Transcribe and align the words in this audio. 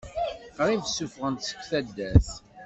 Qrib 0.55 0.83
ssufɣen-t 0.87 1.47
seg 1.49 1.59
taddart. 1.69 2.29